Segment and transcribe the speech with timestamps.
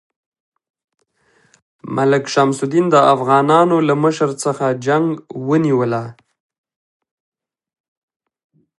[1.95, 5.07] ملک شمس الدین د افغانانو له مشر څخه جنګ
[5.47, 6.03] ونیوله.